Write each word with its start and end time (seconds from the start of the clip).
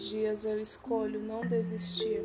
vezes 0.00 0.44
eu 0.44 0.60
escolho 0.60 1.20
não 1.20 1.40
desistir. 1.46 2.22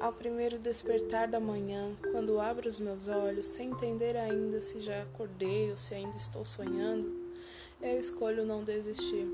Ao 0.00 0.12
primeiro 0.12 0.58
despertar 0.58 1.28
da 1.28 1.38
manhã, 1.38 1.94
quando 2.10 2.40
abro 2.40 2.68
os 2.68 2.80
meus 2.80 3.06
olhos, 3.06 3.46
sem 3.46 3.70
entender 3.70 4.16
ainda 4.16 4.60
se 4.60 4.80
já 4.80 5.02
acordei 5.02 5.70
ou 5.70 5.76
se 5.76 5.94
ainda 5.94 6.16
estou 6.16 6.44
sonhando, 6.44 7.08
eu 7.80 7.98
escolho 7.98 8.44
não 8.44 8.64
desistir. 8.64 9.28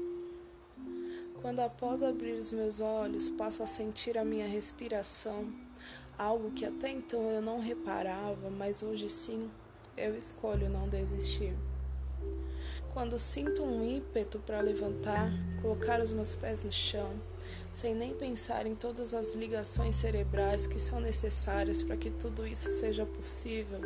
Quando 1.40 1.60
após 1.60 2.02
abrir 2.02 2.32
os 2.32 2.52
meus 2.52 2.80
olhos, 2.80 3.28
passo 3.30 3.62
a 3.62 3.66
sentir 3.66 4.18
a 4.18 4.24
minha 4.24 4.46
respiração, 4.46 5.50
algo 6.18 6.50
que 6.50 6.64
até 6.64 6.90
então 6.90 7.30
eu 7.30 7.40
não 7.40 7.60
reparava, 7.60 8.50
mas 8.50 8.82
hoje 8.82 9.08
sim, 9.08 9.50
eu 9.96 10.16
escolho 10.16 10.68
não 10.68 10.88
desistir. 10.88 11.54
Quando 12.98 13.16
sinto 13.16 13.62
um 13.62 13.88
ímpeto 13.88 14.40
para 14.40 14.60
levantar, 14.60 15.30
colocar 15.62 16.00
os 16.00 16.10
meus 16.12 16.34
pés 16.34 16.64
no 16.64 16.72
chão, 16.72 17.08
sem 17.72 17.94
nem 17.94 18.12
pensar 18.12 18.66
em 18.66 18.74
todas 18.74 19.14
as 19.14 19.36
ligações 19.36 19.94
cerebrais 19.94 20.66
que 20.66 20.80
são 20.80 20.98
necessárias 20.98 21.80
para 21.80 21.96
que 21.96 22.10
tudo 22.10 22.44
isso 22.44 22.68
seja 22.80 23.06
possível, 23.06 23.80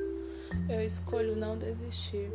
eu 0.67 0.81
escolho 0.81 1.37
não 1.37 1.59
desistir. 1.59 2.31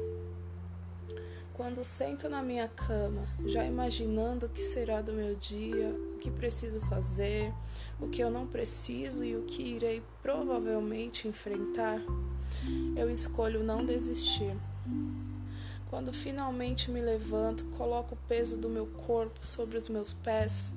Quando 1.52 1.84
sento 1.84 2.30
na 2.30 2.44
minha 2.44 2.68
cama, 2.68 3.26
já 3.48 3.66
imaginando 3.66 4.46
o 4.46 4.49
que 4.49 4.62
será 4.62 5.02
do 5.02 5.13
meu 5.13 5.34
dia, 5.34 5.90
o 6.13 6.20
que 6.20 6.30
preciso 6.30 6.80
fazer, 6.82 7.52
o 7.99 8.07
que 8.07 8.21
eu 8.21 8.30
não 8.30 8.46
preciso 8.46 9.23
e 9.23 9.35
o 9.35 9.46
que 9.46 9.63
irei 9.63 10.04
provavelmente 10.21 11.27
enfrentar, 11.27 11.99
eu 12.96 13.09
escolho 13.09 13.63
não 13.63 13.84
desistir. 13.84 14.55
Quando 15.90 16.12
finalmente 16.12 16.91
me 16.91 17.02
levanto, 17.02 17.66
coloco 17.77 18.16
o 18.16 18.27
peso 18.27 18.57
do 18.57 18.70
meu 18.70 18.85
corpo 18.85 19.46
sobre 19.46 19.77
os 19.77 19.88
meus 19.88 20.12
pés, 20.12 20.71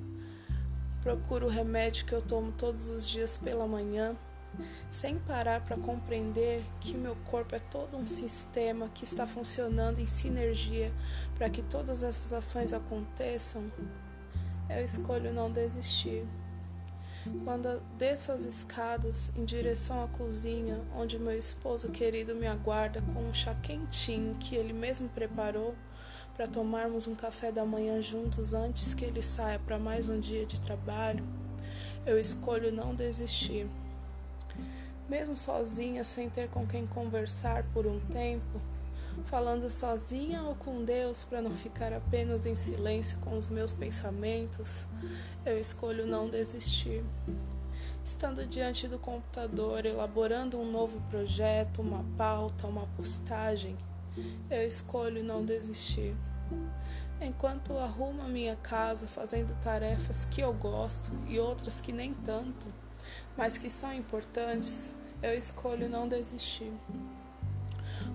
procuro 1.01 1.47
o 1.47 1.49
remédio 1.49 2.05
que 2.05 2.13
eu 2.13 2.21
tomo 2.21 2.51
todos 2.53 2.89
os 2.89 3.07
dias 3.07 3.35
pela 3.35 3.67
manhã, 3.67 4.15
sem 4.89 5.17
parar 5.19 5.61
para 5.65 5.77
compreender 5.77 6.63
que 6.79 6.97
meu 6.97 7.15
corpo 7.29 7.55
é 7.55 7.59
todo 7.59 7.97
um 7.97 8.07
sistema 8.07 8.89
que 8.89 9.03
está 9.03 9.25
funcionando 9.27 9.99
em 9.99 10.07
sinergia 10.07 10.93
para 11.37 11.49
que 11.49 11.61
todas 11.61 12.03
essas 12.03 12.31
ações 12.33 12.73
aconteçam, 12.73 13.71
eu 14.69 14.83
escolho 14.83 15.33
não 15.33 15.51
desistir. 15.51 16.25
Quando 17.43 17.81
desço 17.97 18.31
as 18.31 18.45
escadas 18.45 19.31
em 19.35 19.45
direção 19.45 20.03
à 20.03 20.07
cozinha, 20.07 20.81
onde 20.95 21.19
meu 21.19 21.37
esposo 21.37 21.89
querido 21.89 22.33
me 22.33 22.47
aguarda 22.47 23.01
com 23.13 23.21
um 23.21 23.33
chá 23.33 23.53
quentinho 23.53 24.35
que 24.39 24.55
ele 24.55 24.73
mesmo 24.73 25.07
preparou 25.09 25.75
para 26.35 26.47
tomarmos 26.47 27.05
um 27.05 27.13
café 27.13 27.51
da 27.51 27.63
manhã 27.63 28.01
juntos 28.01 28.53
antes 28.53 28.95
que 28.95 29.05
ele 29.05 29.21
saia 29.21 29.59
para 29.59 29.77
mais 29.77 30.07
um 30.07 30.19
dia 30.19 30.45
de 30.45 30.59
trabalho, 30.59 31.23
eu 32.05 32.19
escolho 32.19 32.71
não 32.71 32.95
desistir. 32.95 33.67
Mesmo 35.07 35.35
sozinha, 35.35 36.03
sem 36.03 36.29
ter 36.29 36.49
com 36.49 36.65
quem 36.65 36.87
conversar 36.87 37.63
por 37.73 37.85
um 37.85 37.99
tempo, 37.99 38.59
falando 39.25 39.69
sozinha 39.69 40.43
ou 40.43 40.55
com 40.55 40.83
Deus 40.83 41.23
para 41.23 41.41
não 41.41 41.51
ficar 41.51 41.93
apenas 41.93 42.45
em 42.45 42.55
silêncio 42.55 43.17
com 43.19 43.37
os 43.37 43.49
meus 43.49 43.71
pensamentos, 43.71 44.85
eu 45.45 45.59
escolho 45.59 46.05
não 46.05 46.29
desistir. 46.29 47.03
Estando 48.03 48.45
diante 48.45 48.87
do 48.87 48.97
computador, 48.97 49.85
elaborando 49.85 50.59
um 50.59 50.71
novo 50.71 50.99
projeto, 51.09 51.81
uma 51.81 52.03
pauta, 52.17 52.67
uma 52.67 52.87
postagem, 52.97 53.77
eu 54.49 54.65
escolho 54.65 55.23
não 55.23 55.45
desistir. 55.45 56.15
Enquanto 57.21 57.77
arrumo 57.77 58.23
a 58.23 58.27
minha 58.27 58.55
casa 58.55 59.05
fazendo 59.05 59.55
tarefas 59.61 60.25
que 60.25 60.41
eu 60.41 60.51
gosto 60.51 61.11
e 61.27 61.39
outras 61.39 61.79
que 61.79 61.91
nem 61.91 62.13
tanto, 62.13 62.67
mas 63.37 63.57
que 63.57 63.69
são 63.69 63.93
importantes, 63.93 64.95
eu 65.21 65.37
escolho 65.37 65.87
não 65.87 66.07
desistir. 66.07 66.73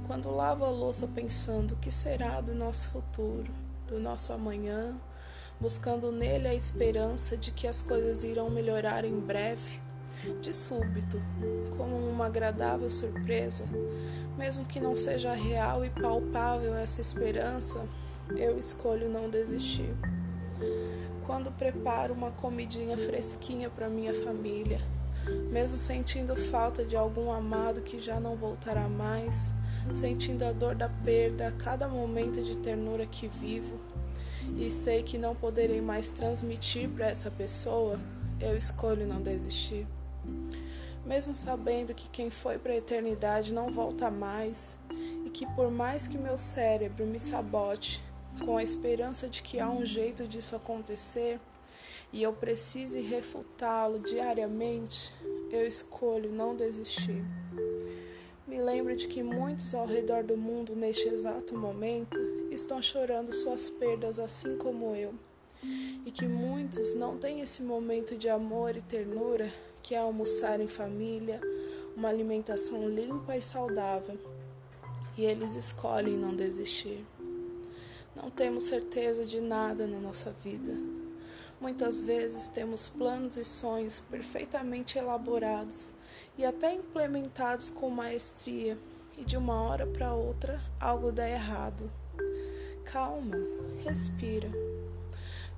Quando 0.07 0.31
lavo 0.31 0.65
a 0.65 0.71
louça 0.71 1.09
pensando 1.09 1.73
o 1.73 1.77
que 1.77 1.91
será 1.91 2.41
do 2.41 2.55
nosso 2.55 2.91
futuro, 2.91 3.53
do 3.89 3.99
nosso 3.99 4.33
amanhã, 4.33 4.95
buscando 5.61 6.13
nele 6.13 6.47
a 6.47 6.55
esperança 6.55 7.37
de 7.37 7.51
que 7.51 7.67
as 7.67 7.83
coisas 7.83 8.23
irão 8.23 8.49
melhorar 8.49 9.05
em 9.05 9.19
breve, 9.19 9.81
de 10.41 10.53
súbito, 10.53 11.21
como 11.77 11.97
uma 11.97 12.27
agradável 12.27 12.89
surpresa, 12.89 13.65
mesmo 14.39 14.65
que 14.65 14.79
não 14.79 14.97
seja 14.97 15.35
real 15.35 15.85
e 15.85 15.91
palpável 15.91 16.75
essa 16.77 17.01
esperança, 17.01 17.85
eu 18.31 18.57
escolho 18.61 19.09
não 19.09 19.29
desistir. 19.29 19.93
Quando 21.27 21.51
preparo 21.51 22.15
uma 22.15 22.31
comidinha 22.31 22.97
fresquinha 22.97 23.69
para 23.69 23.89
minha 23.89 24.15
família, 24.15 24.81
mesmo 25.51 25.77
sentindo 25.77 26.37
falta 26.37 26.85
de 26.85 26.97
algum 26.97 27.33
amado 27.33 27.81
que 27.81 28.01
já 28.01 28.21
não 28.21 28.37
voltará 28.37 28.89
mais, 28.89 29.53
sentindo 29.93 30.45
a 30.45 30.53
dor 30.53 30.75
da 30.75 30.89
perda 30.89 31.49
a 31.49 31.53
cada 31.53 31.89
momento 31.89 32.43
de 32.43 32.57
ternura 32.57 33.07
que 33.07 33.29
vivo, 33.29 33.79
e 34.57 34.71
sei 34.71 35.03
que 35.03 35.19
não 35.19 35.35
poderei 35.35 35.81
mais 35.81 36.11
transmitir 36.11 36.89
para 36.89 37.09
essa 37.09 37.31
pessoa, 37.31 37.99
eu 38.41 38.57
escolho 38.57 39.07
não 39.07 39.21
desistir. 39.21 39.87
Mesmo 41.05 41.35
sabendo 41.35 41.95
que 41.95 42.09
quem 42.11 42.31
foi 42.31 42.59
para 42.59 42.73
a 42.73 42.77
eternidade 42.77 43.53
não 43.53 43.73
volta 43.73 44.11
mais, 44.11 44.77
e 45.25 45.31
que 45.31 45.47
por 45.55 45.71
mais 45.71 46.07
que 46.07 46.19
meu 46.19 46.37
cérebro 46.37 47.07
me 47.07 47.19
sabote, 47.19 48.03
com 48.45 48.57
a 48.57 48.63
esperança 48.63 49.29
de 49.29 49.43
que 49.43 49.59
há 49.59 49.69
um 49.71 49.85
jeito 49.85 50.27
disso 50.27 50.57
acontecer, 50.57 51.41
e 52.13 52.23
eu 52.23 52.33
precise 52.33 53.01
refutá-lo 53.01 53.99
diariamente, 53.99 55.13
eu 55.51 55.67
escolho 55.67 56.31
não 56.31 56.55
desistir. 56.55 57.25
Me 58.67 58.73
lembro 58.73 58.97
de 58.97 59.07
que 59.07 59.23
muitos 59.23 59.77
ao 59.77 59.87
redor 59.87 60.25
do 60.25 60.37
mundo 60.37 60.75
neste 60.75 61.07
exato 61.07 61.57
momento 61.57 62.19
estão 62.51 62.83
chorando 62.83 63.33
suas 63.33 63.71
perdas 63.71 64.19
assim 64.19 64.59
como 64.59 64.93
eu, 64.97 65.15
e 66.05 66.11
que 66.11 66.27
muitos 66.27 66.93
não 66.93 67.17
têm 67.17 67.43
esse 67.43 67.63
momento 67.63 68.17
de 68.17 68.29
amor 68.29 68.77
e 68.77 68.83
ternura 68.83 69.53
que 69.85 69.95
é 69.95 69.99
almoçar 69.99 70.61
em 70.61 70.67
família, 70.67 71.41
uma 71.97 72.09
alimentação 72.09 72.89
limpa 72.89 73.37
e 73.37 73.41
saudável, 73.41 74.19
e 75.17 75.25
eles 75.25 75.55
escolhem 75.55 76.19
não 76.19 76.35
desistir. 76.35 77.07
Não 78.17 78.31
temos 78.31 78.65
certeza 78.65 79.25
de 79.25 79.41
nada 79.41 79.87
na 79.87 80.01
nossa 80.01 80.35
vida 80.43 80.96
Muitas 81.61 82.05
vezes 82.05 82.49
temos 82.49 82.87
planos 82.87 83.39
e 83.39 83.45
sonhos 83.45 84.01
perfeitamente 84.11 84.99
elaborados 84.99 85.91
e 86.37 86.45
até 86.45 86.75
implementados 86.75 87.71
com 87.71 87.89
maestria, 87.89 88.79
e 89.17 89.25
de 89.25 89.39
uma 89.39 89.63
hora 89.63 89.87
para 89.87 90.13
outra 90.13 90.61
algo 90.79 91.11
dá 91.11 91.27
errado. 91.27 91.91
Calma, 92.85 93.39
respira. 93.83 94.51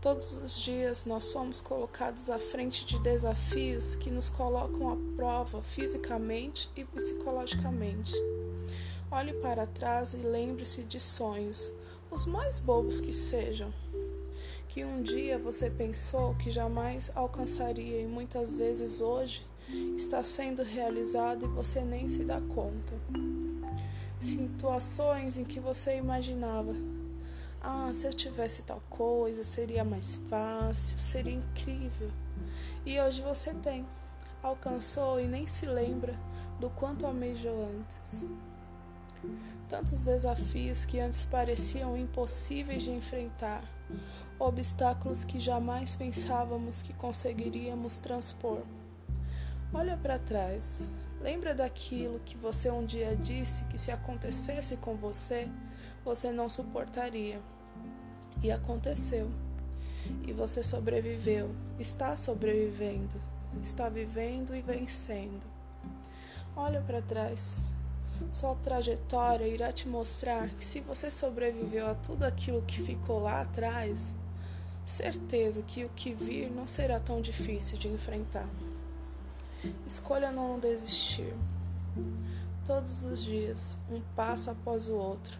Todos 0.01 0.35
os 0.35 0.61
dias 0.61 1.05
nós 1.05 1.25
somos 1.25 1.61
colocados 1.61 2.31
à 2.31 2.39
frente 2.39 2.87
de 2.87 3.01
desafios 3.01 3.97
que 3.97 4.13
nos 4.13 4.29
colocam 4.29 4.93
à 4.93 4.97
prova 5.17 5.61
fisicamente 5.61 6.71
e 6.77 6.85
psicologicamente. 6.85 8.15
Olhe 9.11 9.33
para 9.33 9.67
trás 9.67 10.15
e 10.15 10.19
lembre-se 10.19 10.85
de 10.85 11.01
sonhos, 11.01 11.73
os 12.09 12.25
mais 12.25 12.61
bobos 12.61 13.01
que 13.01 13.13
sejam 13.13 13.75
que 14.69 14.85
um 14.85 15.03
dia 15.03 15.39
você 15.39 15.71
pensou 15.71 16.35
que 16.35 16.51
jamais 16.51 17.11
alcançaria 17.15 18.03
e 18.03 18.07
muitas 18.07 18.55
vezes 18.55 19.01
hoje 19.01 19.45
está 19.97 20.23
sendo 20.23 20.63
realizado 20.63 21.47
e 21.47 21.49
você 21.49 21.81
nem 21.81 22.09
se 22.09 22.25
dá 22.25 22.41
conta. 22.41 22.95
Situações 24.21 25.39
em 25.39 25.45
que 25.45 25.59
você 25.59 25.97
imaginava: 25.97 26.73
ah, 27.63 27.91
se 27.95 28.07
eu 28.07 28.13
tivesse 28.13 28.63
tal 28.63 28.83
coisa, 28.91 29.43
seria 29.43 29.85
mais 29.85 30.17
fácil, 30.29 30.99
seria 30.99 31.35
incrível. 31.35 32.11
E 32.85 33.01
hoje 33.01 33.23
você 33.23 33.55
tem, 33.55 33.87
alcançou 34.43 35.19
e 35.19 35.27
nem 35.27 35.47
se 35.47 35.67
lembra 35.67 36.15
do 36.61 36.69
quanto 36.71 37.07
almejou 37.07 37.69
antes. 37.81 38.27
Tantos 39.69 40.05
desafios 40.05 40.85
que 40.85 40.99
antes 40.99 41.25
pareciam 41.25 41.97
impossíveis 41.97 42.83
de 42.83 42.91
enfrentar 42.91 43.63
obstáculos 44.39 45.25
que 45.25 45.41
jamais 45.41 45.95
pensávamos 45.95 46.81
que 46.81 46.93
conseguiríamos 46.93 47.99
transpor. 47.99 48.63
Olha 49.73 49.97
para 49.97 50.19
trás. 50.19 50.91
Lembra 51.21 51.55
daquilo 51.55 52.21
que 52.21 52.37
você 52.37 52.71
um 52.71 52.87
dia 52.87 53.17
disse 53.17 53.65
que 53.65 53.77
se 53.77 53.91
acontecesse 53.91 54.77
com 54.77 54.95
você, 54.95 55.49
você 56.05 56.31
não 56.31 56.49
suportaria. 56.49 57.41
E 58.43 58.53
aconteceu. 58.53 59.29
E 60.27 60.33
você 60.33 60.63
sobreviveu, 60.63 61.51
está 61.79 62.17
sobrevivendo, 62.17 63.21
está 63.61 63.89
vivendo 63.89 64.55
e 64.55 64.63
vencendo. 64.63 65.45
Olha 66.57 66.81
para 66.81 67.03
trás. 67.03 67.61
Sua 68.31 68.55
trajetória 68.57 69.47
irá 69.47 69.73
te 69.73 69.89
mostrar 69.89 70.49
que 70.51 70.65
se 70.65 70.81
você 70.81 71.11
sobreviveu 71.11 71.89
a 71.89 71.95
tudo 71.95 72.25
aquilo 72.25 72.63
que 72.63 72.83
ficou 72.83 73.21
lá 73.21 73.41
atrás, 73.41 74.15
certeza 74.85 75.63
que 75.63 75.85
o 75.85 75.89
que 75.91 76.15
vir 76.15 76.51
não 76.51 76.67
será 76.67 77.01
tão 77.01 77.21
difícil 77.21 77.79
de 77.79 77.89
enfrentar. 77.89 78.49
Escolha 79.87 80.31
não 80.31 80.59
desistir. 80.59 81.35
Todos 82.65 83.03
os 83.05 83.25
dias, 83.25 83.79
um 83.91 84.01
passo 84.15 84.51
após 84.51 84.89
o 84.89 84.95
outro. 84.95 85.39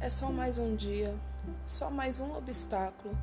É 0.00 0.10
só 0.10 0.30
mais 0.30 0.58
um 0.58 0.74
dia, 0.74 1.14
só 1.66 1.90
mais 1.90 2.20
um 2.20 2.36
obstáculo, 2.36 3.16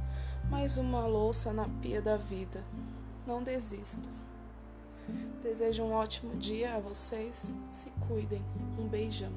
mais 0.50 0.78
uma 0.78 1.06
louça 1.06 1.52
na 1.52 1.68
pia 1.82 2.02
da 2.02 2.18
vida. 2.18 2.64
Não 3.28 3.44
desista. 3.44 4.21
Desejo 5.42 5.84
um 5.84 5.94
ótimo 5.94 6.36
dia 6.38 6.76
a 6.76 6.80
vocês. 6.80 7.52
Se 7.72 7.90
cuidem. 8.08 8.44
Um 8.78 8.88
beijão. 8.88 9.32